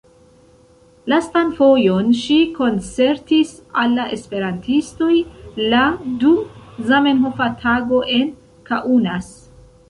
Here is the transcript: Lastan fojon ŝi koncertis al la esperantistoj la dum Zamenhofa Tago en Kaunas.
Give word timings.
Lastan 1.11 1.49
fojon 1.57 2.07
ŝi 2.21 2.37
koncertis 2.55 3.51
al 3.81 3.93
la 3.97 4.05
esperantistoj 4.15 5.11
la 5.75 5.83
dum 6.25 6.41
Zamenhofa 6.89 7.51
Tago 7.61 8.01
en 8.17 8.35
Kaunas. 8.73 9.31